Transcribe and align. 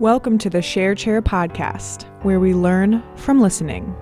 Welcome 0.00 0.38
to 0.38 0.48
the 0.48 0.62
Share 0.62 0.94
Chair 0.94 1.20
podcast, 1.20 2.04
where 2.24 2.40
we 2.40 2.54
learn 2.54 3.02
from 3.16 3.38
listening. 3.38 3.94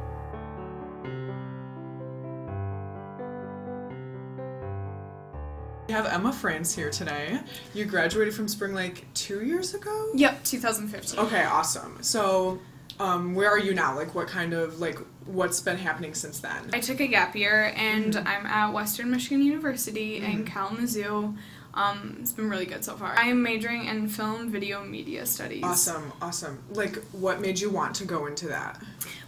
We 5.89 5.95
have 5.95 6.07
Emma 6.07 6.33
France 6.33 6.75
here 6.75 6.91
today. 6.91 7.41
You 7.73 7.85
graduated 7.87 8.35
from 8.35 8.47
Spring 8.47 8.75
Lake 8.75 9.07
two 9.15 9.45
years 9.45 9.75
ago? 9.75 10.11
Yep, 10.15 10.45
2015. 10.45 11.19
Okay, 11.19 11.45
awesome. 11.45 11.99
So, 12.03 12.59
um, 13.01 13.35
where 13.35 13.51
are 13.51 13.59
you 13.59 13.73
now? 13.75 13.97
Like, 13.97 14.15
what 14.15 14.29
kind 14.29 14.53
of, 14.53 14.81
like, 14.81 14.99
what's 15.25 15.61
been 15.61 15.79
happening 15.79 16.13
since 16.15 16.41
then? 16.41 16.71
I 16.75 16.81
took 16.81 17.01
a 17.01 17.07
gap 17.07 17.35
year 17.35 17.73
and 17.75 18.15
Mm-hmm. 18.15 18.29
I'm 18.29 18.47
at 18.47 18.73
Western 18.73 19.11
Michigan 19.11 19.43
University 19.43 20.19
in 20.19 20.45
Kalamazoo. 20.45 21.35
Um, 21.75 22.17
it's 22.21 22.33
been 22.33 22.49
really 22.51 22.67
good 22.67 22.85
so 22.85 22.97
far. 22.97 23.15
I 23.17 23.27
am 23.29 23.43
majoring 23.43 23.85
in 23.87 24.09
film, 24.09 24.51
video, 24.51 24.83
media 24.83 25.25
studies. 25.27 25.63
Awesome, 25.63 26.13
awesome. 26.21 26.59
Like, 26.71 26.97
what 27.13 27.41
made 27.41 27.61
you 27.61 27.71
want 27.71 27.95
to 27.97 28.05
go 28.05 28.27
into 28.27 28.49
that? 28.49 28.81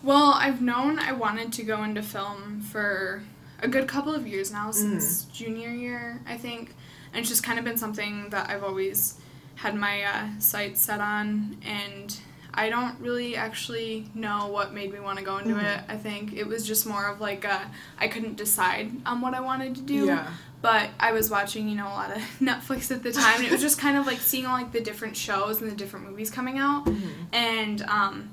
Well, 0.03 0.33
I've 0.35 0.61
known 0.61 0.99
I 0.99 1.13
wanted 1.13 1.53
to 1.55 1.63
go 1.63 1.85
into 1.85 2.03
film 2.03 2.61
for 2.61 3.23
a 3.63 3.69
good 3.69 3.87
couple 3.87 4.15
of 4.15 4.27
years 4.27 4.51
now, 4.51 4.71
since 4.71 5.25
Mm. 5.27 5.33
junior 5.33 5.71
year, 5.71 6.21
I 6.27 6.37
think. 6.37 6.75
And 7.13 7.21
it's 7.21 7.29
just 7.29 7.43
kind 7.43 7.59
of 7.59 7.65
been 7.65 7.77
something 7.77 8.31
that 8.31 8.49
I've 8.51 8.65
always 8.65 9.15
had 9.57 9.75
my 9.75 10.03
uh, 10.03 10.27
sights 10.39 10.81
set 10.81 11.01
on. 11.01 11.59
And 11.65 12.17
I 12.53 12.69
don't 12.69 12.99
really 13.01 13.37
actually 13.37 14.07
know 14.15 14.49
what 14.49 14.73
made 14.75 14.93
me 14.93 15.01
want 15.01 15.19
to 15.19 15.25
go 15.25 15.39
into 15.39 15.55
Mhm. 15.55 15.63
it. 15.79 15.85
I 15.89 15.97
think 15.97 16.33
it 16.33 16.47
was 16.47 16.67
just 16.67 16.87
more 16.87 17.07
of 17.07 17.21
like 17.21 17.45
a, 17.45 17.71
I 17.99 18.09
couldn't 18.09 18.37
decide 18.37 18.91
on 19.07 19.21
what 19.21 19.35
I 19.35 19.41
wanted 19.41 19.75
to 19.77 19.83
do. 19.83 20.07
Yeah. 20.07 20.27
But 20.63 20.91
I 21.01 21.13
was 21.13 21.31
watching, 21.31 21.69
you 21.69 21.77
know, 21.77 21.87
a 21.87 21.95
lot 21.95 22.11
of 22.15 22.23
Netflix 22.41 22.91
at 22.91 23.03
the 23.03 23.13
time, 23.13 23.37
and 23.37 23.45
it 23.47 23.53
was 23.53 23.61
just 23.63 23.79
kind 23.79 23.97
of 23.97 24.07
like 24.07 24.19
seeing 24.19 24.47
all 24.47 24.53
like 24.59 24.73
the 24.73 24.81
different 24.81 25.17
shows 25.17 25.63
and 25.63 25.71
the 25.71 25.75
different 25.77 26.09
movies 26.11 26.31
coming 26.31 26.59
out 26.59 26.85
Mhm. 26.87 27.11
and 27.33 27.83
um, 27.83 28.31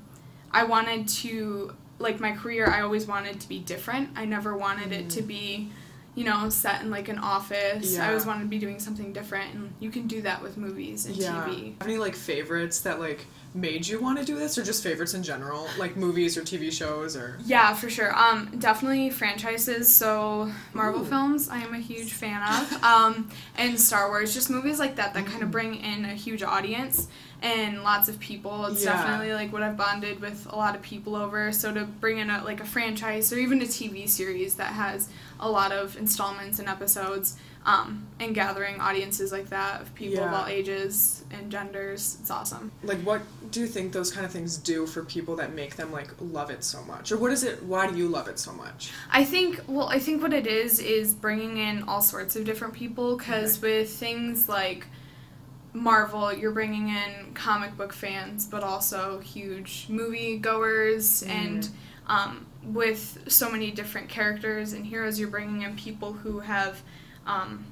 I 0.52 0.64
wanted 0.64 1.08
to 1.08 1.74
like 1.98 2.20
my 2.20 2.32
career. 2.32 2.66
I 2.66 2.82
always 2.82 3.06
wanted 3.06 3.40
to 3.40 3.48
be 3.48 3.58
different. 3.60 4.10
I 4.16 4.24
never 4.24 4.56
wanted 4.56 4.92
it 4.92 5.10
to 5.10 5.22
be, 5.22 5.70
you 6.14 6.24
know, 6.24 6.48
set 6.48 6.80
in 6.82 6.90
like 6.90 7.08
an 7.08 7.18
office. 7.18 7.94
Yeah. 7.94 8.04
I 8.04 8.08
always 8.08 8.26
wanted 8.26 8.42
to 8.42 8.48
be 8.48 8.58
doing 8.58 8.78
something 8.78 9.12
different, 9.12 9.54
and 9.54 9.72
you 9.80 9.90
can 9.90 10.06
do 10.06 10.22
that 10.22 10.42
with 10.42 10.56
movies 10.56 11.06
and 11.06 11.16
Yeah. 11.16 11.44
TV. 11.46 11.74
Have 11.80 11.88
any 11.88 11.98
like 11.98 12.14
favorites 12.14 12.80
that 12.80 13.00
like 13.00 13.26
made 13.54 13.86
you 13.86 14.00
want 14.00 14.18
to 14.18 14.24
do 14.24 14.36
this, 14.36 14.58
or 14.58 14.62
just 14.62 14.82
favorites 14.82 15.14
in 15.14 15.22
general, 15.22 15.66
like 15.78 15.96
movies 15.96 16.36
or 16.36 16.42
TV 16.42 16.70
shows, 16.70 17.16
or? 17.16 17.38
Yeah, 17.44 17.72
for 17.74 17.88
sure. 17.90 18.16
Um, 18.16 18.50
definitely 18.58 19.10
franchises. 19.10 19.92
So 19.92 20.52
Marvel 20.74 21.00
Ooh. 21.02 21.04
films, 21.06 21.48
I 21.48 21.58
am 21.58 21.74
a 21.74 21.78
huge 21.78 22.12
fan 22.12 22.42
of. 22.42 22.84
Um, 22.84 23.30
and 23.56 23.80
Star 23.80 24.08
Wars, 24.08 24.34
just 24.34 24.50
movies 24.50 24.78
like 24.78 24.96
that 24.96 25.14
that 25.14 25.26
kind 25.26 25.40
Mm. 25.40 25.44
of 25.44 25.50
bring 25.50 25.74
in 25.76 26.04
a 26.04 26.14
huge 26.14 26.42
audience 26.42 27.08
and 27.42 27.82
lots 27.82 28.08
of 28.08 28.18
people. 28.20 28.66
It's 28.66 28.84
Yeah. 28.84 28.92
definitely 28.92 29.32
like 29.32 29.52
what 29.52 29.62
I've 29.62 29.76
bonded 29.76 30.20
with 30.20 30.46
a 30.50 30.56
lot 30.56 30.74
of 30.74 30.82
people 30.82 31.16
over. 31.16 31.52
So 31.52 31.72
to 31.72 31.84
bring 31.84 32.18
in 32.18 32.30
a 32.30 32.44
like 32.44 32.60
a 32.60 32.66
franchise 32.66 33.32
or 33.32 33.38
even 33.38 33.60
a 33.62 33.66
TV 33.66 34.06
series 34.08 34.54
that 34.54 34.72
has 34.72 35.08
a 35.40 35.48
lot 35.48 35.72
of 35.72 35.96
installments 35.96 36.58
and 36.58 36.68
episodes. 36.68 37.36
Um, 37.66 38.06
and 38.18 38.34
gathering 38.34 38.80
audiences 38.80 39.30
like 39.30 39.50
that 39.50 39.82
of 39.82 39.94
people 39.94 40.24
of 40.24 40.32
all 40.32 40.46
ages 40.46 41.22
and 41.30 41.50
genders, 41.50 42.16
it's 42.20 42.30
awesome. 42.30 42.72
Like, 42.82 42.98
what 42.98 43.20
do 43.50 43.60
you 43.60 43.66
think 43.66 43.92
those 43.92 44.10
kind 44.10 44.24
of 44.24 44.32
things 44.32 44.56
do 44.56 44.86
for 44.86 45.04
people 45.04 45.36
that 45.36 45.52
make 45.52 45.76
them 45.76 45.92
like 45.92 46.08
love 46.20 46.50
it 46.50 46.64
so 46.64 46.82
much, 46.84 47.12
or 47.12 47.18
what 47.18 47.30
is 47.30 47.44
it? 47.44 47.62
Why 47.64 47.90
do 47.90 47.96
you 47.96 48.08
love 48.08 48.28
it 48.28 48.38
so 48.38 48.52
much? 48.52 48.90
I 49.10 49.24
think 49.24 49.60
well, 49.66 49.88
I 49.88 49.98
think 49.98 50.22
what 50.22 50.32
it 50.32 50.46
is 50.46 50.78
is 50.78 51.12
bringing 51.12 51.58
in 51.58 51.82
all 51.82 52.00
sorts 52.00 52.36
of 52.36 52.44
different 52.44 52.74
people 52.74 53.16
because 53.16 53.60
with 53.60 53.90
things 53.90 54.48
like 54.48 54.86
Marvel, 55.74 56.32
you're 56.32 56.52
bringing 56.52 56.88
in 56.88 57.34
comic 57.34 57.76
book 57.76 57.92
fans, 57.92 58.46
but 58.46 58.62
also 58.62 59.20
huge 59.20 59.86
movie 59.88 60.38
goers, 60.38 61.22
and 61.24 61.68
um, 62.06 62.46
with 62.64 63.24
so 63.28 63.50
many 63.50 63.70
different 63.70 64.08
characters 64.08 64.72
and 64.72 64.86
heroes, 64.86 65.20
you're 65.20 65.28
bringing 65.28 65.62
in 65.62 65.76
people 65.76 66.12
who 66.12 66.40
have 66.40 66.82
um, 67.28 67.64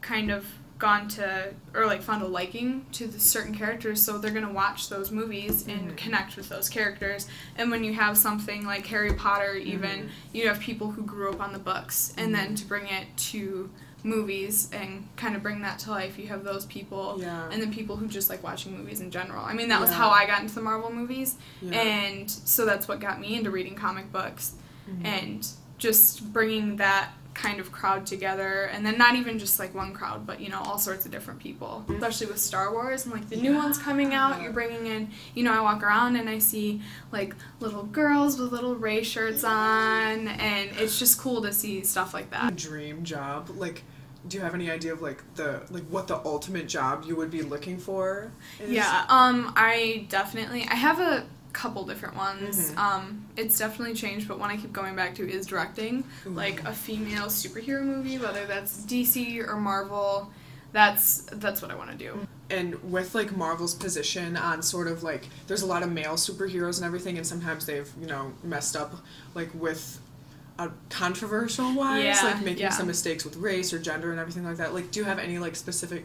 kind 0.00 0.30
of 0.32 0.44
gone 0.76 1.06
to 1.08 1.54
or 1.72 1.86
like 1.86 2.02
found 2.02 2.20
a 2.22 2.26
liking 2.26 2.84
to 2.90 3.06
the 3.06 3.18
certain 3.20 3.54
characters 3.54 4.02
so 4.02 4.18
they're 4.18 4.32
going 4.32 4.44
to 4.46 4.52
watch 4.52 4.88
those 4.88 5.12
movies 5.12 5.66
and 5.68 5.92
Mhm. 5.92 5.96
connect 5.96 6.36
with 6.36 6.48
those 6.48 6.68
characters 6.68 7.28
and 7.56 7.70
when 7.70 7.84
you 7.84 7.94
have 7.94 8.18
something 8.18 8.66
like 8.66 8.84
harry 8.86 9.12
potter 9.14 9.54
even 9.54 10.06
Mhm. 10.06 10.08
you 10.32 10.48
have 10.48 10.58
people 10.58 10.90
who 10.90 11.02
grew 11.04 11.30
up 11.30 11.40
on 11.40 11.52
the 11.52 11.60
books 11.60 12.12
and 12.18 12.34
then 12.34 12.56
to 12.56 12.64
bring 12.66 12.86
it 12.88 13.06
to 13.16 13.70
movies 14.02 14.68
and 14.72 15.06
kind 15.16 15.36
of 15.36 15.42
bring 15.42 15.62
that 15.62 15.78
to 15.80 15.90
life 15.90 16.18
you 16.18 16.26
have 16.26 16.42
those 16.44 16.66
people 16.66 17.16
Yeah. 17.20 17.48
and 17.50 17.62
then 17.62 17.72
people 17.72 17.96
who 17.96 18.08
just 18.08 18.28
like 18.28 18.42
watching 18.42 18.76
movies 18.76 19.00
in 19.00 19.10
general 19.12 19.44
i 19.44 19.54
mean 19.54 19.68
that 19.68 19.80
was 19.80 19.90
how 19.92 20.10
i 20.10 20.26
got 20.26 20.42
into 20.42 20.56
the 20.56 20.60
marvel 20.60 20.92
movies 20.92 21.36
Yeah. 21.62 21.80
and 21.80 22.28
so 22.30 22.66
that's 22.66 22.88
what 22.88 22.98
got 23.00 23.20
me 23.20 23.36
into 23.36 23.50
reading 23.50 23.76
comic 23.76 24.12
books 24.12 24.54
Mhm. 24.90 25.04
and 25.06 25.48
just 25.78 26.32
bringing 26.32 26.76
that 26.76 27.12
kind 27.34 27.58
of 27.60 27.72
crowd 27.72 28.06
together 28.06 28.64
and 28.72 28.86
then 28.86 28.96
not 28.96 29.16
even 29.16 29.38
just 29.38 29.58
like 29.58 29.74
one 29.74 29.92
crowd 29.92 30.26
but 30.26 30.40
you 30.40 30.48
know 30.48 30.60
all 30.60 30.78
sorts 30.78 31.04
of 31.04 31.10
different 31.10 31.40
people 31.40 31.84
especially 31.88 32.26
with 32.26 32.38
star 32.38 32.72
wars 32.72 33.04
and 33.04 33.12
like 33.12 33.28
the 33.28 33.36
new 33.36 33.54
ones 33.54 33.76
coming 33.76 34.14
out 34.14 34.40
you're 34.40 34.52
bringing 34.52 34.86
in 34.86 35.10
you 35.34 35.42
know 35.42 35.52
i 35.52 35.60
walk 35.60 35.82
around 35.82 36.16
and 36.16 36.28
i 36.28 36.38
see 36.38 36.80
like 37.10 37.34
little 37.60 37.84
girls 37.84 38.38
with 38.38 38.52
little 38.52 38.74
Rey 38.74 39.02
shirts 39.02 39.44
on 39.44 40.28
and 40.28 40.70
it's 40.76 40.98
just 40.98 41.18
cool 41.18 41.42
to 41.42 41.52
see 41.52 41.82
stuff 41.84 42.12
like 42.14 42.30
that. 42.30 42.56
Dream 42.56 43.02
job 43.04 43.50
like 43.56 43.82
do 44.26 44.38
you 44.38 44.42
have 44.42 44.54
any 44.54 44.70
idea 44.70 44.92
of 44.92 45.02
like 45.02 45.22
the 45.34 45.62
like 45.70 45.84
what 45.84 46.08
the 46.08 46.16
ultimate 46.24 46.66
job 46.66 47.04
you 47.06 47.14
would 47.16 47.30
be 47.30 47.42
looking 47.42 47.76
for 47.76 48.32
is? 48.58 48.70
Yeah, 48.70 49.04
um, 49.08 49.52
I 49.54 50.06
definitely 50.08 50.66
I 50.70 50.74
have 50.74 50.98
a 50.98 51.26
couple 51.54 51.84
different 51.86 52.16
ones. 52.16 52.72
Mhm. 52.72 52.76
Um, 52.78 53.24
it's 53.36 53.56
definitely 53.58 53.94
changed, 53.94 54.28
but 54.28 54.38
one 54.38 54.50
I 54.50 54.56
keep 54.56 54.72
going 54.72 54.94
back 54.94 55.14
to 55.14 55.28
is 55.30 55.46
directing, 55.46 56.04
Ooh. 56.26 56.30
like 56.30 56.62
a 56.64 56.72
female 56.72 57.26
superhero 57.26 57.82
movie, 57.82 58.18
whether 58.18 58.44
that's 58.44 58.82
DC 58.84 59.38
or 59.40 59.56
Marvel. 59.56 60.30
That's 60.72 61.22
that's 61.32 61.62
what 61.62 61.70
I 61.70 61.76
want 61.76 61.90
to 61.92 61.96
do. 61.96 62.26
and 62.50 62.74
with 62.92 63.14
like 63.14 63.34
marvel's 63.34 63.74
position 63.74 64.36
on 64.36 64.60
sort 64.62 64.86
of 64.86 65.02
like 65.02 65.28
there's 65.46 65.62
a 65.62 65.66
lot 65.66 65.82
of 65.82 65.90
male 65.90 66.12
superheroes 66.14 66.76
and 66.76 66.84
everything 66.84 67.16
and 67.16 67.26
sometimes 67.26 67.64
they've 67.64 67.90
you 67.98 68.06
know 68.06 68.32
messed 68.42 68.76
up 68.76 68.92
like 69.34 69.48
with 69.54 69.98
uh, 70.58 70.68
controversial 70.90 71.72
wise 71.74 72.04
Yeah, 72.04 72.20
like 72.22 72.42
making 72.44 72.64
yeah. 72.64 72.68
some 72.70 72.86
mistakes 72.86 73.24
with 73.24 73.36
race 73.36 73.72
or 73.72 73.78
gender 73.78 74.10
and 74.10 74.20
everything 74.20 74.44
like 74.44 74.58
that 74.58 74.74
like 74.74 74.90
do 74.90 75.00
you 75.00 75.04
have 75.06 75.18
any 75.18 75.38
like 75.38 75.56
specific 75.56 76.04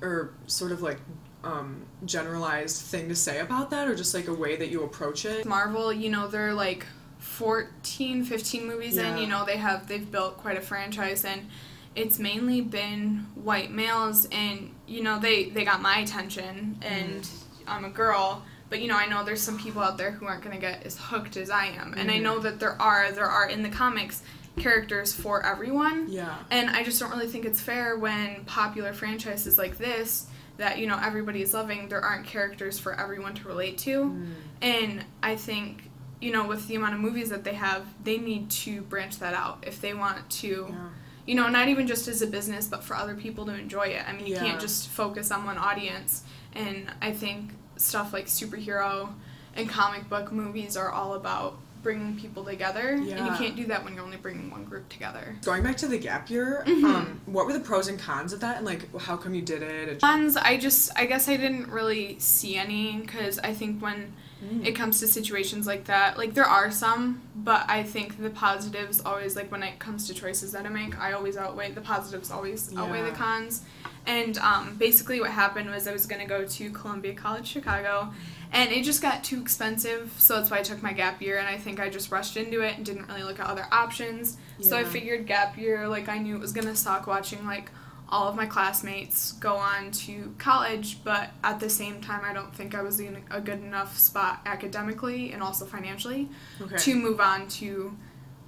or 0.00 0.30
sort 0.46 0.70
of 0.70 0.82
like 0.82 0.98
um, 1.44 1.82
generalized 2.04 2.82
thing 2.82 3.08
to 3.08 3.14
say 3.16 3.40
about 3.40 3.70
that 3.70 3.88
or 3.88 3.94
just 3.94 4.14
like 4.14 4.28
a 4.28 4.34
way 4.34 4.56
that 4.56 4.68
you 4.68 4.82
approach 4.84 5.24
it 5.24 5.44
Marvel, 5.44 5.92
you 5.92 6.08
know, 6.10 6.28
they're 6.28 6.54
like 6.54 6.86
14, 7.18 8.24
15 8.24 8.66
movies 8.66 8.96
in, 8.98 9.16
you 9.18 9.26
know, 9.26 9.44
they 9.44 9.56
have 9.56 9.88
they've 9.88 10.10
built 10.10 10.36
quite 10.38 10.56
a 10.56 10.60
franchise 10.60 11.24
and 11.24 11.48
it's 11.94 12.18
mainly 12.18 12.60
been 12.60 13.26
white 13.34 13.70
males 13.70 14.26
and 14.32 14.70
you 14.86 15.02
know, 15.02 15.18
they 15.18 15.44
they 15.50 15.64
got 15.64 15.80
my 15.82 15.98
attention 15.98 16.78
and 16.82 17.28
I'm 17.66 17.84
a 17.84 17.90
girl, 17.90 18.42
but 18.70 18.80
you 18.80 18.88
know, 18.88 18.96
I 18.96 19.06
know 19.06 19.24
there's 19.24 19.42
some 19.42 19.58
people 19.58 19.82
out 19.82 19.98
there 19.98 20.10
who 20.12 20.26
aren't 20.26 20.42
going 20.42 20.54
to 20.54 20.60
get 20.60 20.84
as 20.84 20.98
hooked 20.98 21.36
as 21.36 21.50
I 21.50 21.66
am. 21.66 21.94
And 21.96 22.10
I 22.10 22.18
Mhm. 22.18 22.22
know 22.22 22.38
that 22.40 22.60
there 22.60 22.80
are 22.80 23.10
there 23.12 23.28
are 23.28 23.48
in 23.48 23.62
the 23.62 23.68
comics 23.68 24.22
characters 24.58 25.12
for 25.14 25.44
everyone. 25.46 26.06
yeah 26.08 26.36
And 26.50 26.70
I 26.70 26.82
just 26.84 27.00
don't 27.00 27.10
really 27.10 27.26
think 27.28 27.44
it's 27.46 27.60
fair 27.60 27.96
when 27.98 28.44
popular 28.44 28.92
franchises 28.92 29.56
like 29.58 29.78
this 29.78 30.26
that 30.58 30.78
you 30.78 30.86
know 30.86 30.98
everybody 31.02 31.42
is 31.42 31.54
loving 31.54 31.88
there 31.88 32.00
aren't 32.00 32.26
characters 32.26 32.78
for 32.78 32.98
everyone 32.98 33.34
to 33.34 33.48
relate 33.48 33.78
to. 33.78 34.04
Mm. 34.04 34.26
And 34.60 35.04
I 35.22 35.36
think, 35.36 35.90
you 36.20 36.30
know, 36.32 36.46
with 36.46 36.68
the 36.68 36.76
amount 36.76 36.94
of 36.94 37.00
movies 37.00 37.30
that 37.30 37.42
they 37.44 37.54
have, 37.54 37.84
they 38.04 38.18
need 38.18 38.50
to 38.50 38.82
branch 38.82 39.18
that 39.18 39.34
out 39.34 39.64
if 39.66 39.80
they 39.80 39.94
want 39.94 40.28
to, 40.30 40.66
yeah 40.70 40.88
you 41.26 41.34
know, 41.36 41.48
not 41.48 41.68
even 41.68 41.86
just 41.86 42.08
as 42.08 42.20
a 42.22 42.26
business, 42.26 42.66
but 42.66 42.82
for 42.82 42.96
other 42.96 43.14
people 43.14 43.46
to 43.46 43.54
enjoy 43.54 43.86
it. 43.86 44.02
I 44.08 44.12
mean, 44.12 44.26
you 44.26 44.34
Yeah. 44.34 44.40
can't 44.40 44.60
just 44.60 44.88
focus 44.88 45.30
on 45.30 45.44
one 45.44 45.56
audience. 45.56 46.24
And 46.52 46.90
I 47.00 47.12
think 47.12 47.52
stuff 47.76 48.12
like 48.12 48.26
superhero 48.26 49.10
and 49.54 49.68
comic 49.68 50.08
book 50.08 50.32
movies 50.32 50.76
are 50.76 50.90
all 50.90 51.14
about 51.14 51.58
bringing 51.82 52.16
people 52.18 52.44
together. 52.44 52.90
And 52.90 53.06
you 53.06 53.14
can't 53.36 53.56
do 53.56 53.64
that 53.66 53.84
when 53.84 53.94
you're 53.94 54.04
only 54.04 54.16
bringing 54.16 54.50
one 54.50 54.64
group 54.64 54.88
together. 54.88 55.36
going 55.44 55.62
back 55.62 55.76
to 55.78 55.88
the 55.88 55.98
gap 55.98 56.30
year 56.30 56.62
Mhm. 56.66 56.84
um, 56.84 57.20
what 57.26 57.46
were 57.46 57.52
the 57.52 57.60
pros 57.60 57.88
and 57.88 57.98
cons 57.98 58.32
of 58.32 58.40
that 58.40 58.56
and 58.58 58.66
like 58.66 58.94
how 59.00 59.16
come 59.16 59.34
you 59.34 59.42
did 59.42 59.62
it 59.62 60.00
Cons, 60.00 60.36
I 60.36 60.56
just, 60.56 60.90
I 60.96 61.06
guess 61.06 61.28
I 61.28 61.36
didn't 61.36 61.68
really 61.68 62.16
see 62.18 62.56
any 62.56 62.98
because 63.00 63.38
I 63.40 63.52
think 63.52 63.82
when 63.82 64.12
Mm. 64.42 64.66
it 64.66 64.72
comes 64.72 64.98
to 64.98 65.06
situations 65.06 65.68
like 65.68 65.84
that. 65.84 66.18
Like 66.18 66.34
there 66.34 66.44
are 66.44 66.68
some, 66.72 67.22
but 67.36 67.64
I 67.68 67.84
think 67.84 68.20
the 68.20 68.28
positives 68.30 69.00
always 69.00 69.36
like 69.36 69.52
when 69.52 69.62
it 69.62 69.78
comes 69.78 70.08
to 70.08 70.14
choices 70.14 70.50
that 70.50 70.66
I 70.66 70.68
make, 70.68 70.98
I 70.98 71.12
always 71.12 71.36
outweigh 71.36 71.70
the 71.70 71.80
positives 71.80 72.28
always 72.32 72.74
outweigh 72.76 73.02
the 73.02 73.12
cons. 73.12 73.62
And 74.06 74.36
um, 74.38 74.76
basically 74.76 75.20
what 75.20 75.30
happened 75.30 75.70
was 75.70 75.86
I 75.86 75.92
was 75.92 76.06
gonna 76.06 76.26
go 76.26 76.44
to 76.44 76.70
Columbia 76.70 77.14
College 77.14 77.46
Chicago 77.46 78.12
and 78.52 78.70
it 78.72 78.84
just 78.84 79.00
got 79.00 79.24
too 79.24 79.40
expensive, 79.40 80.12
so 80.18 80.34
that's 80.36 80.50
why 80.50 80.58
I 80.58 80.62
took 80.62 80.82
my 80.82 80.92
gap 80.92 81.22
year 81.22 81.38
and 81.38 81.48
I 81.48 81.56
think 81.56 81.80
I 81.80 81.88
just 81.88 82.10
rushed 82.10 82.36
into 82.36 82.60
it 82.60 82.76
and 82.76 82.84
didn't 82.84 83.06
really 83.08 83.22
look 83.22 83.40
at 83.40 83.46
other 83.46 83.66
options. 83.72 84.36
So 84.60 84.76
I 84.76 84.84
figured 84.84 85.26
gap 85.26 85.56
year, 85.56 85.88
like 85.88 86.08
I 86.08 86.18
knew 86.18 86.34
it 86.34 86.40
was 86.40 86.52
gonna 86.52 86.76
suck 86.76 87.06
watching 87.06 87.46
like 87.46 87.70
all 88.08 88.28
of 88.28 88.36
my 88.36 88.44
classmates 88.44 89.32
go 89.32 89.54
on 89.56 89.90
to 89.90 90.34
college, 90.36 91.02
but 91.02 91.30
at 91.42 91.60
the 91.60 91.70
same 91.70 92.00
time, 92.02 92.20
I 92.24 92.34
don't 92.34 92.54
think 92.54 92.74
I 92.74 92.82
was 92.82 93.00
in 93.00 93.16
a 93.30 93.40
good 93.40 93.62
enough 93.62 93.98
spot 93.98 94.40
academically 94.44 95.32
and 95.32 95.42
also 95.42 95.64
financially 95.64 96.28
Okay. 96.60 96.76
to 96.76 96.94
move 96.94 97.20
on 97.20 97.48
to 97.48 97.96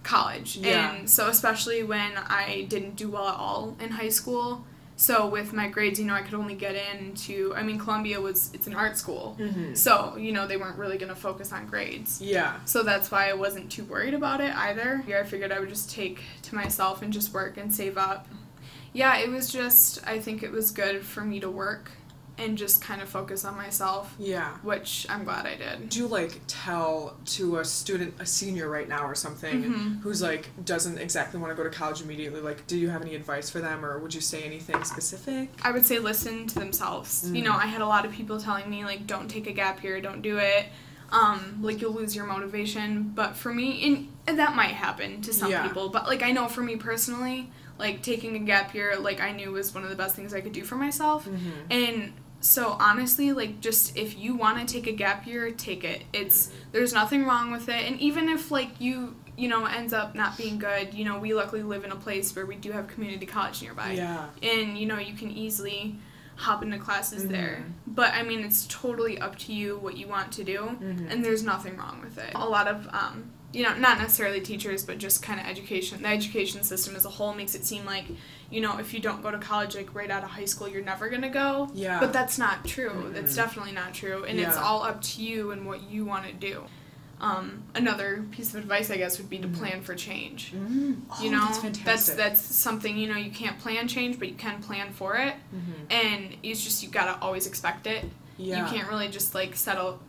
college. 0.03 0.59
Yeah. 0.59 0.95
And 0.97 1.09
so, 1.09 1.29
especially 1.29 1.83
when 1.83 2.13
I 2.19 2.67
didn't 2.69 2.97
do 2.97 3.09
well 3.09 3.27
at 3.29 3.37
all 3.37 3.75
in 3.81 3.93
high 3.93 4.11
school. 4.11 4.67
So, 4.97 5.27
with 5.27 5.53
my 5.53 5.67
grades, 5.69 5.99
you 5.99 6.05
know, 6.07 6.15
I 6.15 6.23
could 6.23 6.35
only 6.35 6.55
get 6.55 6.77
into, 6.77 7.53
I 7.57 7.65
mean, 7.65 7.79
Columbia 7.79 8.21
was, 8.21 8.51
it's 8.55 8.69
an 8.69 8.75
art 8.75 8.97
school. 8.97 9.37
Mhm. 9.41 9.77
So, 9.77 10.17
you 10.17 10.31
know, 10.33 10.47
they 10.47 10.57
weren't 10.57 10.79
really 10.79 10.99
going 10.99 11.09
to 11.09 11.17
focus 11.21 11.53
on 11.53 11.67
grades. 11.67 12.21
Yeah. 12.21 12.59
So 12.65 12.85
that's 12.85 13.11
why 13.11 13.29
I 13.29 13.33
wasn't 13.35 13.73
too 13.73 13.85
worried 13.85 14.15
about 14.15 14.41
it 14.41 14.55
either. 14.55 15.03
Yeah, 15.07 15.19
I 15.21 15.25
figured 15.25 15.51
I 15.51 15.59
would 15.59 15.69
just 15.69 15.91
take 15.91 16.23
to 16.43 16.55
myself 16.55 17.03
and 17.03 17.13
just 17.13 17.35
work 17.35 17.57
and 17.57 17.75
save 17.75 17.99
up. 17.99 18.29
Yeah, 18.93 19.19
it 19.19 19.29
was 19.29 19.51
just, 19.51 20.07
I 20.07 20.21
think 20.21 20.45
it 20.45 20.53
was 20.53 20.71
good 20.71 21.05
for 21.05 21.23
me 21.23 21.41
to 21.41 21.51
work 21.51 21.91
and 22.37 22.59
just 22.59 22.83
kind 22.83 23.01
of 23.01 23.09
focus 23.09 23.45
on 23.45 23.57
myself, 23.57 24.13
Yeah. 24.19 24.57
which 24.63 25.07
I'm 25.09 25.23
glad 25.23 25.47
I 25.47 25.55
did. 25.57 25.89
Do 25.89 26.01
you 26.01 26.07
like 26.09 26.41
tell 26.49 27.17
to 27.27 27.59
a 27.59 27.65
student, 27.65 28.15
a 28.19 28.27
senior 28.27 28.69
right 28.69 28.89
now 28.89 29.07
or 29.07 29.15
something, 29.15 29.63
Mhm. 29.65 30.01
who's 30.03 30.21
like 30.21 30.49
doesn't 30.65 30.99
exactly 30.99 31.39
want 31.39 31.53
to 31.53 31.55
go 31.57 31.63
to 31.63 31.71
college 31.77 32.01
immediately? 32.03 32.41
Like, 32.41 32.67
do 32.67 32.77
you 32.77 32.89
have 32.91 33.03
any 33.03 33.15
advice 33.15 33.51
for 33.51 33.61
them, 33.61 33.85
or 33.85 33.99
would 33.99 34.13
you 34.15 34.21
say 34.21 34.43
anything 34.43 34.83
specific? 34.85 35.51
I 35.63 35.71
would 35.71 35.87
say 35.87 35.99
listen 36.01 36.47
to 36.49 36.59
themselves. 36.59 37.23
You 37.31 37.41
Mm. 37.43 37.45
know, 37.45 37.53
I 37.53 37.67
had 37.67 37.81
a 37.81 37.87
lot 37.87 38.05
of 38.05 38.11
people 38.13 38.41
telling 38.41 38.69
me 38.69 38.85
like 38.85 39.07
don't 39.07 39.29
take 39.29 39.47
a 39.47 39.53
gap 39.53 39.85
year, 39.85 40.01
don't 40.01 40.21
do 40.23 40.39
it. 40.39 40.67
Um, 41.13 41.59
like 41.63 41.81
you'll 41.81 41.93
lose 41.93 42.17
your 42.17 42.27
motivation. 42.27 43.13
But 43.15 43.37
for 43.37 43.55
me, 43.55 43.87
and, 43.87 44.09
and 44.27 44.39
that 44.41 44.57
might 44.57 44.73
happen 44.73 45.23
to 45.23 45.33
some 45.33 45.51
Yeah. 45.51 45.65
people. 45.67 45.89
But 45.91 46.09
like 46.09 46.23
I 46.25 46.33
know 46.33 46.49
for 46.49 46.63
me 46.63 46.75
personally, 46.75 47.53
like 47.79 48.03
taking 48.03 48.35
a 48.35 48.39
gap 48.41 48.75
year, 48.75 48.97
like 48.99 49.21
I 49.21 49.31
knew 49.33 49.53
was 49.53 49.73
one 49.75 49.85
of 49.85 49.91
the 49.91 49.97
best 49.97 50.17
things 50.17 50.35
I 50.35 50.41
could 50.41 50.53
do 50.53 50.65
for 50.65 50.75
myself. 50.77 51.27
Mm-hmm. 51.27 51.51
And 51.71 52.13
so 52.45 52.77
honestly, 52.79 53.33
like 53.33 53.61
just 53.61 53.97
if 53.97 54.19
you 54.19 54.35
want 54.37 54.59
to 54.67 54.73
take 54.75 54.87
a 54.87 54.93
gap 54.93 55.27
year, 55.27 55.51
take 55.51 55.83
it. 55.85 56.05
It's 56.13 56.51
there's 56.73 56.93
nothing 56.93 57.25
wrong 57.25 57.51
with 57.51 57.69
it. 57.69 57.85
And 57.91 57.99
even 58.01 58.29
if 58.29 58.51
like 58.51 58.81
you 58.81 59.17
you 59.37 59.49
know 59.49 59.65
ends 59.65 59.93
up 59.93 60.15
not 60.15 60.37
being 60.37 60.59
good, 60.59 60.93
you 60.95 61.05
know 61.05 61.19
we 61.19 61.33
luckily 61.35 61.63
live 61.63 61.85
in 61.85 61.91
a 61.93 61.97
place 61.97 62.35
where 62.37 62.47
we 62.47 62.57
do 62.57 62.71
have 62.73 62.87
community 62.89 63.27
college 63.27 63.63
nearby 63.63 63.93
Yeah. 63.93 64.27
and 64.43 64.77
you 64.79 64.87
know 64.87 64.99
you 64.99 65.15
can 65.15 65.31
easily 65.31 65.99
hop 66.37 66.63
into 66.65 66.79
classes 66.79 67.29
there 67.29 67.65
but 67.87 68.13
i 68.13 68.23
mean 68.25 68.41
it's 68.41 68.67
totally 68.69 69.21
up 69.21 69.39
to 69.39 69.53
you 69.53 69.79
what 69.79 69.97
you 69.97 70.09
want 70.09 70.33
to 70.33 70.43
do 70.43 70.59
Mhm. 70.83 71.09
and 71.11 71.25
there's 71.25 71.45
nothing 71.45 71.77
wrong 71.77 72.01
with 72.03 72.19
it 72.19 72.33
a 72.35 72.45
lot 72.49 72.67
of 72.67 72.89
um, 72.93 73.31
you 73.55 73.63
know 73.63 73.75
not 73.77 73.99
necessarily 73.99 74.41
teachers 74.41 74.85
but 74.85 74.99
just 74.99 75.23
kind 75.23 75.39
of 75.41 75.47
education 75.47 76.03
the 76.03 76.09
education 76.09 76.63
system 76.63 76.97
as 76.97 77.05
a 77.05 77.09
whole 77.11 77.33
makes 77.35 77.55
it 77.55 77.65
seem 77.65 77.85
like 77.85 78.05
you 78.51 78.61
know 78.61 78.79
if 78.79 78.93
you 78.93 79.01
don't 79.01 79.23
go 79.23 79.31
to 79.31 79.39
college 79.39 79.75
like 79.77 79.95
right 79.95 80.11
out 80.11 80.23
of 80.25 80.31
high 80.31 80.45
school 80.45 80.69
you're 80.69 80.83
never 80.85 81.09
going 81.09 81.23
to 81.23 81.29
go 81.29 81.69
Yeah. 81.75 82.01
but 82.01 82.13
that's 82.13 82.39
not 82.39 82.65
true 82.65 83.11
that's 83.15 83.33
Mhm. 83.33 83.37
definitely 83.37 83.73
not 83.73 83.95
true 83.95 84.25
and 84.25 84.39
it's 84.41 84.57
all 84.57 84.83
up 84.83 85.01
to 85.03 85.23
you 85.23 85.51
and 85.53 85.67
what 85.67 85.83
you 85.91 86.05
want 86.05 86.27
to 86.27 86.33
do 86.33 86.65
um, 87.21 87.63
another 87.75 88.25
piece 88.33 88.51
of 88.53 88.57
advice 88.61 88.91
i 88.91 88.97
guess 88.97 89.19
would 89.19 89.31
be 89.31 89.39
to 89.39 89.49
Mhm. 89.49 89.57
plan 89.59 89.83
for 89.83 89.95
change 89.95 90.53
Mm. 90.53 91.03
Oh, 91.11 91.23
you 91.23 91.31
know 91.31 91.39
that's 91.39 91.59
that's 91.61 91.79
fantastic. 91.79 92.17
that's 92.17 92.41
something 92.41 92.99
you 92.99 93.09
know 93.09 93.17
you 93.17 93.31
can't 93.31 93.59
plan 93.59 93.87
change 93.89 94.19
but 94.19 94.29
you 94.29 94.35
can 94.35 94.61
plan 94.61 94.93
for 94.93 95.17
it 95.17 95.35
Mhm. 95.55 95.93
and 95.93 96.37
it's 96.43 96.63
just 96.63 96.83
you 96.83 96.89
gotta 96.89 97.17
always 97.21 97.47
expect 97.47 97.87
it 97.87 98.05
Yeah. 98.37 98.59
you 98.65 98.71
can't 98.77 98.89
really 98.89 99.09
just 99.09 99.33
like 99.35 99.55
settle 99.55 100.01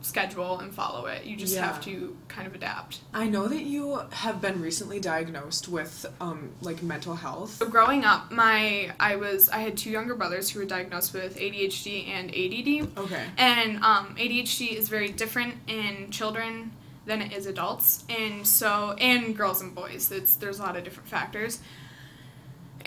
schedule 0.00 0.58
and 0.60 0.72
follow 0.72 1.06
it 1.06 1.24
you 1.24 1.36
just 1.36 1.54
Yeah. 1.54 1.66
have 1.66 1.82
to 1.84 2.16
kind 2.28 2.46
of 2.46 2.54
adapt 2.54 3.00
I 3.12 3.26
know 3.26 3.48
that 3.48 3.62
you 3.62 4.00
have 4.12 4.40
been 4.40 4.62
recently 4.62 5.00
diagnosed 5.00 5.68
with 5.68 6.06
um 6.20 6.50
like 6.60 6.82
mental 6.82 7.16
health. 7.16 7.54
so 7.56 7.66
growing 7.68 8.04
up 8.04 8.30
my 8.30 8.92
i 9.00 9.16
was 9.16 9.48
i 9.50 9.58
had 9.58 9.76
two 9.76 9.90
younger 9.90 10.14
brothers 10.14 10.50
who 10.50 10.60
were 10.60 10.64
diagnosed 10.66 11.12
with 11.12 11.36
adhd 11.36 12.08
and 12.08 12.30
add 12.30 12.98
Okay. 12.98 13.24
and 13.36 13.76
um, 13.84 14.14
adhd 14.16 14.72
is 14.72 14.88
very 14.88 15.08
different 15.08 15.54
in 15.66 16.10
children 16.10 16.70
than 17.06 17.22
it 17.22 17.32
is 17.32 17.46
adults 17.46 18.04
and 18.08 18.46
so 18.46 18.92
and 18.98 19.36
girls 19.36 19.60
and 19.62 19.74
boys 19.74 20.12
it's, 20.12 20.34
there's 20.36 20.58
a 20.58 20.62
lot 20.62 20.76
of 20.76 20.84
different 20.84 21.08
factors 21.08 21.58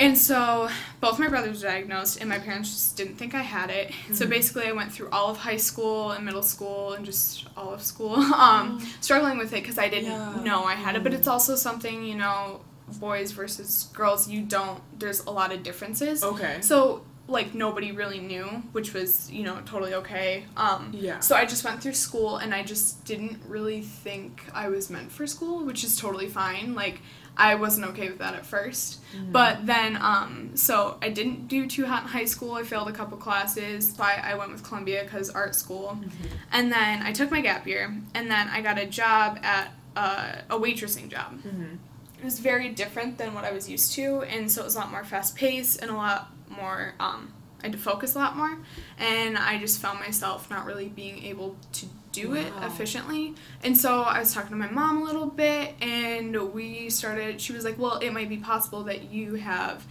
and 0.01 0.17
so 0.17 0.67
both 0.99 1.17
my 1.19 1.27
brothers 1.27 1.61
were 1.63 1.69
diagnosed 1.69 2.19
and 2.19 2.27
my 2.29 2.39
parents 2.39 2.69
just 2.71 2.97
didn't 2.97 3.15
think 3.15 3.33
i 3.35 3.41
had 3.41 3.69
it 3.69 3.91
so 4.13 4.25
Mhm. 4.25 4.29
basically 4.29 4.65
i 4.67 4.71
went 4.71 4.91
through 4.91 5.09
all 5.11 5.27
of 5.29 5.37
high 5.37 5.57
school 5.69 6.11
and 6.11 6.25
middle 6.25 6.43
school 6.43 6.93
and 6.93 7.05
just 7.05 7.45
all 7.55 7.73
of 7.73 7.81
school 7.83 8.15
um, 8.47 8.79
struggling 8.99 9.37
with 9.37 9.51
it 9.53 9.61
because 9.61 9.77
i 9.77 9.87
didn't 9.87 10.11
Yeah. 10.11 10.41
know 10.43 10.63
i 10.63 10.75
had 10.75 10.95
it 10.95 11.03
but 11.03 11.13
it's 11.13 11.27
also 11.27 11.55
something 11.55 12.03
you 12.03 12.15
know 12.15 12.61
boys 12.99 13.31
versus 13.31 13.87
girls 13.93 14.27
you 14.27 14.41
don't 14.41 14.81
there's 14.99 15.21
a 15.25 15.31
lot 15.31 15.53
of 15.53 15.63
differences 15.63 16.23
Okay. 16.23 16.57
so 16.61 17.05
like 17.31 17.53
nobody 17.53 17.91
really 17.91 18.19
knew, 18.19 18.45
which 18.73 18.93
was 18.93 19.31
you 19.31 19.43
know 19.43 19.59
totally 19.65 19.93
okay. 19.95 20.45
Um, 20.57 20.91
Yeah. 20.93 21.19
So 21.19 21.35
I 21.35 21.45
just 21.45 21.63
went 21.63 21.81
through 21.81 21.93
school 21.93 22.37
and 22.37 22.53
I 22.53 22.63
just 22.63 23.05
didn't 23.05 23.39
really 23.47 23.81
think 23.81 24.43
I 24.53 24.69
was 24.69 24.89
meant 24.89 25.11
for 25.11 25.25
school, 25.27 25.65
which 25.65 25.83
is 25.83 25.95
totally 25.97 26.27
fine. 26.27 26.75
Like 26.75 26.99
I 27.37 27.55
wasn't 27.55 27.87
okay 27.87 28.09
with 28.09 28.19
that 28.19 28.33
at 28.35 28.45
1st 28.45 28.97
Mhm. 29.15 29.31
but 29.31 29.65
then 29.65 29.95
um, 30.01 30.51
so 30.55 30.97
I 31.01 31.09
didn't 31.09 31.47
do 31.47 31.65
too 31.65 31.85
hot 31.85 32.03
in 32.03 32.09
high 32.09 32.25
school. 32.25 32.53
I 32.55 32.63
failed 32.63 32.89
a 32.89 32.91
couple 32.91 33.17
classes. 33.17 33.93
So 33.95 34.03
I, 34.03 34.35
went 34.35 34.51
with 34.51 34.63
Columbia 34.63 35.03
because 35.05 35.29
art 35.29 35.55
school, 35.55 35.97
Mhm. 36.01 36.11
and 36.51 36.71
then 36.71 37.01
I 37.01 37.11
took 37.13 37.31
my 37.31 37.41
gap 37.41 37.65
year, 37.65 37.95
and 38.13 38.29
then 38.29 38.49
I 38.49 38.61
got 38.61 38.77
a 38.77 38.85
job 38.85 39.39
at 39.43 39.71
uh, 39.95 40.35
a 40.49 40.57
waitressing 40.57 41.09
job 41.09 41.31
Mhm. 41.43 41.77
it 42.19 42.23
was 42.23 42.39
very 42.39 42.69
different 42.69 43.17
than 43.17 43.33
what 43.33 43.43
I 43.43 43.51
was 43.51 43.69
used 43.69 43.91
to, 43.95 44.21
and 44.33 44.49
so 44.51 44.61
it 44.61 44.65
was 44.65 44.75
a 44.75 44.79
lot 44.79 44.89
more 44.91 45.03
fast 45.03 45.35
paced 45.35 45.81
and 45.81 45.89
a 45.91 45.95
lot 45.95 46.31
more. 46.51 46.93
Um, 46.99 47.33
I 47.61 47.67
had 47.67 47.73
to 47.73 47.77
focus 47.77 48.15
a 48.15 48.19
lot 48.19 48.35
more, 48.35 48.57
and 48.97 49.37
I 49.37 49.59
just 49.59 49.79
found 49.79 49.99
myself 49.99 50.49
not 50.49 50.65
really 50.65 50.87
being 50.87 51.23
able 51.25 51.55
to 51.73 51.85
do 52.11 52.33
it 52.33 52.51
efficiently. 52.61 53.35
And 53.63 53.77
so 53.77 54.01
I 54.01 54.19
was 54.19 54.33
talking 54.33 54.49
to 54.49 54.55
my 54.55 54.69
mom 54.69 55.01
a 55.01 55.03
little 55.03 55.27
bit, 55.27 55.75
and 55.81 56.53
we 56.53 56.89
started. 56.89 57.39
She 57.39 57.53
was 57.53 57.63
like, 57.63 57.77
"Well, 57.77 57.97
it 57.97 58.11
might 58.11 58.29
be 58.29 58.37
possible 58.37 58.83
that 58.83 59.11
you 59.11 59.35
have 59.35 59.85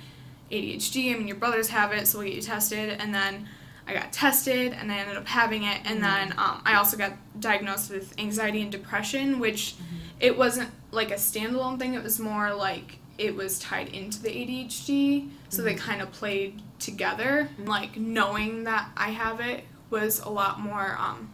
ADHD. 0.51 1.15
I 1.15 1.19
mean, 1.19 1.29
your 1.29 1.37
brothers 1.37 1.69
have 1.69 1.93
it, 1.93 2.09
so 2.09 2.19
we'll 2.19 2.29
get 2.29 2.37
you 2.37 2.43
tested." 2.43 3.01
And 3.01 3.15
then 3.15 3.49
I 3.87 3.95
got 3.95 4.13
tested, 4.13 4.73
and 4.73 4.91
I 4.91 4.99
ended 4.99 5.17
up 5.17 5.29
having 5.29 5.63
it. 5.65 5.81
And 5.85 6.03
then 6.03 6.33
um, 6.39 6.63
I 6.65 6.75
also 6.75 6.97
got 6.97 7.13
diagnosed 7.39 7.91
with 7.91 8.19
anxiety 8.19 8.63
and 8.63 8.73
depression, 8.73 9.39
which 9.39 9.77
it 10.19 10.37
wasn't 10.37 10.71
like 10.91 11.11
a 11.11 11.15
standalone 11.15 11.79
thing. 11.79 11.95
It 11.95 12.03
was 12.03 12.19
more 12.19 12.53
like 12.55 12.99
it 13.21 13.37
was 13.37 13.59
tied 13.59 13.89
into 13.89 14.21
the 14.23 14.31
ADHD, 14.31 15.29
so 15.51 15.63
they 15.63 15.75
Mhm. 15.75 15.79
kind 15.79 16.01
of 16.03 16.11
played 16.11 16.63
together. 16.79 17.49
Like 17.59 17.97
knowing 17.97 18.65
that 18.65 18.91
I 18.97 19.11
have 19.11 19.41
it 19.41 19.65
was 19.91 20.21
a 20.21 20.29
lot 20.31 20.59
more 20.61 20.97
um, 20.99 21.31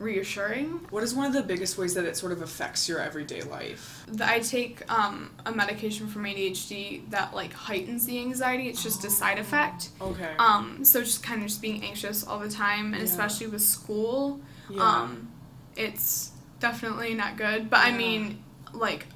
reassuring. 0.00 0.80
What 0.90 1.04
is 1.04 1.14
one 1.14 1.26
of 1.26 1.32
the 1.32 1.42
biggest 1.42 1.78
ways 1.78 1.94
that 1.94 2.04
it 2.04 2.16
sort 2.16 2.32
of 2.32 2.42
affects 2.42 2.88
your 2.88 2.98
everyday 2.98 3.42
life? 3.42 4.04
I 4.20 4.40
take 4.40 4.82
um, 4.92 5.30
a 5.46 5.52
medication 5.52 6.08
from 6.08 6.24
ADHD 6.24 7.08
that 7.10 7.34
like 7.34 7.52
heightens 7.52 8.04
the 8.06 8.18
anxiety. 8.18 8.68
It's 8.68 8.82
just 8.82 9.04
a 9.04 9.10
side 9.10 9.38
effect. 9.38 9.90
Okay. 10.00 10.34
Um, 10.38 10.84
so 10.84 11.02
just 11.02 11.22
kind 11.22 11.40
of 11.42 11.48
just 11.48 11.62
being 11.62 11.84
anxious 11.84 12.24
all 12.26 12.40
the 12.40 12.50
time, 12.50 12.86
and 12.94 13.02
Yeah. 13.02 13.08
especially 13.08 13.46
with 13.46 13.62
school, 13.62 14.40
yeah. 14.68 14.82
um, 14.82 15.28
it's 15.76 16.32
definitely 16.58 17.14
not 17.14 17.36
good. 17.36 17.70
But 17.70 17.80
I 17.80 17.92
mean, 17.92 18.42
like 18.72 19.06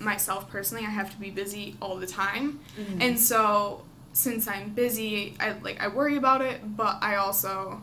myself 0.00 0.48
personally, 0.50 0.84
I 0.84 0.90
have 0.90 1.10
to 1.10 1.16
be 1.16 1.30
busy 1.30 1.76
all 1.80 1.96
the 1.96 2.06
time, 2.06 2.60
Mhm. 2.78 3.02
and 3.02 3.18
so 3.18 3.84
since 4.12 4.48
I'm 4.48 4.70
busy, 4.70 5.36
I 5.40 5.52
like 5.62 5.80
I 5.80 5.88
worry 5.88 6.16
about 6.16 6.40
it, 6.42 6.76
but 6.76 6.98
I 7.02 7.16
also 7.16 7.80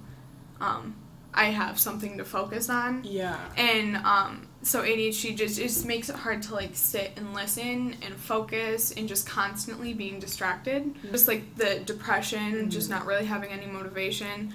um, 0.61 0.95
I 1.33 1.45
have 1.45 1.79
something 1.79 2.17
to 2.17 2.25
focus 2.25 2.69
on, 2.69 3.01
yeah. 3.03 3.37
and 3.57 3.97
um, 3.97 4.47
so 4.61 4.81
ADHD 4.83 5.35
just 5.35 5.57
just 5.57 5.85
makes 5.85 6.09
it 6.09 6.15
hard 6.15 6.41
to 6.43 6.53
like 6.53 6.71
sit 6.73 7.11
and 7.17 7.33
listen 7.33 7.95
and 8.03 8.15
focus 8.15 8.91
and 8.95 9.07
just 9.09 9.27
constantly 9.27 9.93
being 9.93 10.19
distracted. 10.19 10.93
Just 11.11 11.27
like 11.27 11.55
the 11.55 11.79
depression, 11.85 12.69
just 12.69 12.87
Mhm. 12.87 12.91
not 12.91 13.05
really 13.05 13.25
having 13.25 13.49
any 13.51 13.65
motivation, 13.65 14.53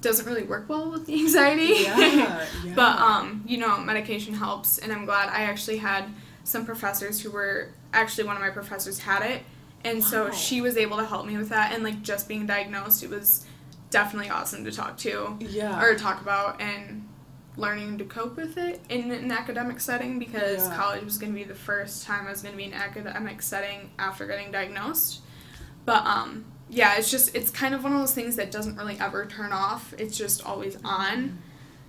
doesn't 0.00 0.26
really 0.26 0.44
work 0.44 0.68
well 0.68 0.90
with 0.90 1.06
the 1.06 1.14
anxiety. 1.14 1.82
Yeah. 1.82 1.98
yeah. 2.64 2.74
But 2.74 2.98
um, 2.98 3.42
you 3.46 3.56
know, 3.58 3.78
medication 3.78 4.34
helps, 4.34 4.78
and 4.78 4.92
I'm 4.92 5.06
glad 5.06 5.30
I 5.30 5.42
actually 5.44 5.78
had 5.78 6.04
some 6.48 6.64
professors 6.64 7.20
who 7.20 7.30
were 7.30 7.68
actually 7.92 8.24
one 8.24 8.36
of 8.36 8.42
my 8.42 8.50
professors 8.50 8.98
had 8.98 9.22
it, 9.22 9.42
and 9.84 10.02
so 10.02 10.30
she 10.32 10.60
was 10.60 10.76
able 10.76 10.96
to 10.96 11.04
help 11.04 11.26
me 11.26 11.36
with 11.36 11.50
that. 11.50 11.72
And 11.72 11.84
like 11.84 12.02
just 12.02 12.26
being 12.28 12.46
diagnosed, 12.46 13.02
it 13.02 13.10
was 13.10 13.46
definitely 13.90 14.30
awesome 14.30 14.64
to 14.64 14.72
talk 14.72 14.96
to 14.98 15.36
yeah. 15.40 15.82
or 15.82 15.94
talk 15.94 16.20
about 16.20 16.60
and 16.60 17.06
learning 17.56 17.98
to 17.98 18.04
cope 18.04 18.36
with 18.36 18.56
it 18.56 18.80
in 18.88 19.10
an 19.10 19.32
academic 19.32 19.80
setting 19.80 20.18
because 20.18 20.68
Yeah. 20.68 20.76
college 20.76 21.04
was 21.04 21.18
going 21.18 21.32
to 21.32 21.38
be 21.38 21.44
the 21.44 21.54
first 21.54 22.06
time 22.06 22.26
I 22.26 22.30
was 22.30 22.42
going 22.42 22.52
to 22.52 22.56
be 22.56 22.64
in 22.64 22.72
an 22.72 22.80
academic 22.80 23.42
setting 23.42 23.90
after 23.98 24.26
getting 24.26 24.52
diagnosed. 24.52 25.20
But 25.84 26.04
um 26.06 26.44
yeah, 26.70 26.96
it's 26.98 27.10
just 27.10 27.34
it's 27.34 27.50
kind 27.50 27.74
of 27.74 27.82
one 27.82 27.92
of 27.94 27.98
those 27.98 28.12
things 28.12 28.36
that 28.36 28.50
doesn't 28.50 28.76
really 28.76 28.98
ever 29.00 29.24
turn 29.26 29.52
off. 29.52 29.94
It's 29.98 30.16
just 30.16 30.44
always 30.44 30.76
on. 30.84 31.38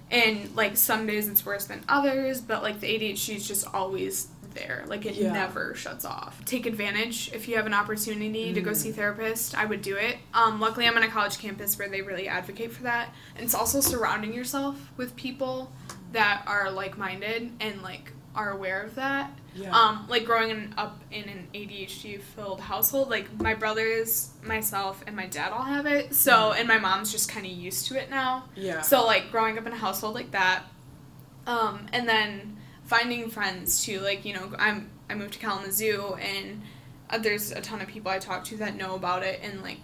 And 0.09 0.55
like 0.55 0.77
some 0.77 1.05
days 1.05 1.27
it's 1.27 1.45
worse 1.45 1.65
than 1.65 1.83
others, 1.87 2.41
but 2.41 2.63
like 2.63 2.79
the 2.79 2.87
ADHD 2.87 3.35
is 3.35 3.47
just 3.47 3.67
always 3.73 4.27
there. 4.53 4.83
Like 4.87 5.05
it 5.05 5.15
Yeah. 5.15 5.31
never 5.31 5.73
shuts 5.75 6.05
off. 6.05 6.43
Take 6.45 6.65
advantage 6.65 7.31
if 7.33 7.47
you 7.47 7.55
have 7.57 7.65
an 7.65 7.73
opportunity 7.73 8.53
to 8.53 8.61
go 8.61 8.71
Mm. 8.71 8.75
see 8.75 8.89
a 8.89 8.93
therapist. 8.93 9.57
I 9.57 9.65
would 9.65 9.81
do 9.81 9.95
it. 9.95 10.17
Um, 10.33 10.59
luckily, 10.59 10.87
I'm 10.87 10.95
on 10.97 11.03
a 11.03 11.07
college 11.09 11.37
campus 11.39 11.77
where 11.77 11.89
they 11.89 12.01
really 12.01 12.27
advocate 12.27 12.71
for 12.73 12.83
that. 12.83 13.13
And 13.35 13.43
it's 13.45 13.55
also 13.55 13.81
surrounding 13.81 14.33
yourself 14.33 14.77
with 14.97 15.15
people 15.15 15.71
that 16.11 16.43
are 16.47 16.71
like 16.71 16.97
minded 16.97 17.51
and 17.59 17.81
like 17.81 18.11
are 18.35 18.51
aware 18.51 18.81
of 18.83 18.95
that. 18.95 19.31
Yeah. 19.55 19.71
Um, 19.75 20.05
like 20.07 20.23
growing 20.25 20.51
in, 20.51 20.73
up 20.77 21.01
in 21.11 21.27
an 21.27 21.47
ADHD 21.53 22.21
filled 22.21 22.61
household, 22.61 23.09
like 23.09 23.39
my 23.41 23.55
brothers, 23.55 24.29
myself, 24.43 25.03
and 25.07 25.15
my 25.15 25.25
dad 25.25 25.51
all 25.51 25.63
have 25.63 25.85
it. 25.87 26.13
So, 26.13 26.51
and 26.53 26.67
my 26.67 26.77
mom's 26.77 27.11
just 27.11 27.27
kind 27.29 27.45
of 27.45 27.51
used 27.51 27.87
to 27.87 27.99
it 27.99 28.09
now. 28.11 28.45
yeah. 28.55 28.81
So 28.81 29.03
like 29.05 29.31
growing 29.31 29.57
up 29.57 29.65
in 29.65 29.73
a 29.73 29.77
household 29.77 30.13
like 30.13 30.31
that, 30.31 30.63
um, 31.47 31.87
and 31.91 32.07
then 32.07 32.57
finding 32.89 33.29
friends 33.29 33.83
too. 33.85 33.99
Like 34.01 34.25
you 34.25 34.33
know, 34.33 34.51
I'm 34.57 34.89
I 35.09 35.15
moved 35.15 35.33
to 35.33 35.39
Kalamazoo, 35.39 36.15
and 36.19 36.61
uh, 37.09 37.17
there's 37.19 37.51
a 37.51 37.61
ton 37.61 37.81
of 37.81 37.87
people 37.87 38.11
I 38.11 38.19
talk 38.19 38.43
to 38.45 38.57
that 38.57 38.75
know 38.75 38.95
about 38.95 39.23
it, 39.23 39.39
and 39.43 39.61
like 39.63 39.79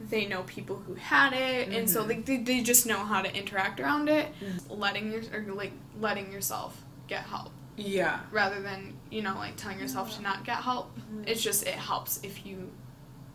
they 0.00 0.26
know 0.26 0.42
people 0.44 0.76
who 0.76 0.94
had 0.94 1.32
it, 1.32 1.68
and 1.68 1.88
so 1.90 2.02
Mhm. 2.04 2.08
like 2.08 2.24
they, 2.26 2.36
they 2.38 2.62
just 2.62 2.86
know 2.86 3.04
how 3.04 3.20
to 3.22 3.34
interact 3.36 3.80
around 3.80 4.08
it. 4.08 4.28
Mhm. 4.40 4.78
Letting 4.78 5.12
your 5.12 5.22
or 5.32 5.42
like 5.54 5.72
letting 5.98 6.30
yourself 6.32 6.80
get 7.08 7.22
help 7.24 7.50
yeah. 7.76 8.20
rather 8.30 8.60
than 8.62 8.94
you 9.10 9.20
know 9.22 9.34
like 9.34 9.56
telling 9.56 9.78
yourself 9.78 10.14
to 10.16 10.22
not 10.22 10.44
get 10.44 10.58
help. 10.58 10.96
Mhm. 10.98 11.28
It's 11.28 11.42
just 11.42 11.66
it 11.66 11.74
helps 11.74 12.20
if 12.22 12.46
you 12.46 12.70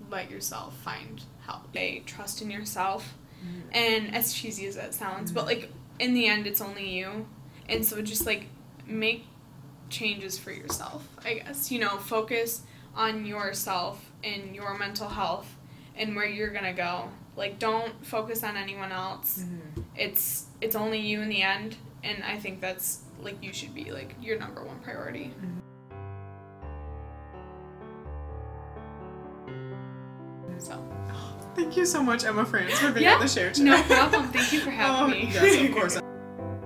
let 0.10 0.30
yourself 0.32 0.76
find 0.78 1.22
help. 1.46 1.72
They 1.74 2.02
trust 2.06 2.42
in 2.42 2.50
yourself 2.52 3.16
Mhm. 3.44 3.62
and 3.76 4.16
as 4.16 4.34
cheesy 4.34 4.66
as 4.68 4.76
that 4.76 4.94
sounds, 4.96 5.32
but 5.32 5.46
like 5.46 5.72
in 6.00 6.14
the 6.14 6.28
end, 6.28 6.48
it's 6.48 6.62
only 6.62 6.90
you, 6.98 7.28
and 7.70 7.86
so 7.86 8.02
just 8.02 8.26
like 8.26 8.46
make 8.88 9.26
changes 9.90 10.38
for 10.38 10.52
yourself. 10.52 11.08
I 11.24 11.36
guess 11.36 11.72
you 11.72 11.80
know 11.80 11.98
focus 11.98 12.62
on 12.96 13.26
yourself 13.26 14.10
and 14.24 14.56
your 14.56 14.78
mental 14.78 15.10
health 15.10 15.54
and 15.98 16.16
where 16.16 16.26
you're 16.28 16.50
gonna 16.52 16.74
go. 16.74 17.10
Like 17.38 17.60
don't 17.60 18.06
focus 18.06 18.44
on 18.44 18.56
anyone 18.58 18.92
else. 18.92 19.44
Mhm. 19.44 19.84
It's 19.96 20.46
it's 20.62 20.76
only 20.76 21.00
you 21.00 21.22
in 21.22 21.30
the 21.30 21.42
end, 21.42 21.76
and 22.04 22.24
I 22.24 22.38
think 22.38 22.62
that's 22.62 23.02
like 23.22 23.42
you 23.44 23.54
should 23.54 23.74
be 23.74 23.92
like 23.92 24.16
your 24.22 24.38
number 24.40 24.64
one 24.64 24.80
priority. 24.80 25.34
So 30.60 30.82
Thank 31.56 31.78
you 31.78 31.86
so 31.86 32.02
much, 32.04 32.26
Emma 32.26 32.46
France, 32.46 32.74
for 32.80 32.92
being 32.92 33.04
Yeah, 33.06 33.16
on 33.16 33.22
the 33.22 33.28
share 33.28 33.52
today. 33.52 33.66
no 33.70 33.82
problem. 33.84 34.28
Thank 34.30 34.52
you 34.52 34.60
for 34.60 34.72
having 34.82 35.04
Oh, 35.04 35.08
me. 35.08 35.30
Yes, 35.32 35.70
of 35.70 35.76
course. 35.76 36.00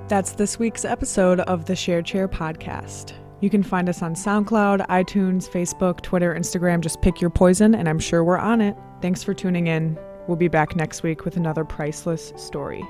That's 0.09 0.31
this 0.31 0.57
week's 0.57 0.85
episode 0.85 1.41
of 1.41 1.65
the 1.65 1.75
Share 1.75 2.01
Chair 2.01 2.27
podcast. 2.27 3.13
You 3.41 3.49
can 3.51 3.61
find 3.61 3.87
us 3.87 4.01
on 4.01 4.15
SoundCloud, 4.15 4.87
iTunes, 4.87 5.47
Facebook, 5.47 6.01
Twitter, 6.01 6.33
Instagram. 6.33 6.81
Just 6.81 7.03
pick 7.03 7.21
your 7.21 7.29
poison, 7.29 7.75
and 7.75 7.87
I'm 7.87 7.99
sure 7.99 8.23
we're 8.23 8.39
on 8.39 8.59
it. 8.59 8.75
Thanks 9.03 9.23
for 9.23 9.35
tuning 9.35 9.67
in. 9.67 9.99
We'll 10.27 10.35
be 10.35 10.47
back 10.47 10.75
next 10.75 11.03
week 11.03 11.25
with 11.25 11.37
another 11.37 11.63
priceless 11.63 12.33
story. 12.37 12.83